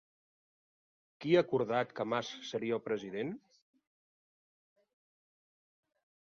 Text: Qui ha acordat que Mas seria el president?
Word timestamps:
Qui 1.25 1.35
ha 1.35 1.43
acordat 1.45 1.93
que 1.99 2.05
Mas 2.13 2.31
seria 2.47 2.79
el 2.79 2.83
president? 2.87 3.35